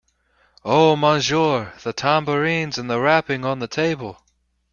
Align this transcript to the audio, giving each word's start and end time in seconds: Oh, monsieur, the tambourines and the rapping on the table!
Oh, 0.65 0.95
monsieur, 0.95 1.73
the 1.83 1.93
tambourines 1.93 2.79
and 2.79 2.89
the 2.89 2.99
rapping 2.99 3.45
on 3.45 3.59
the 3.59 3.67
table! 3.67 4.23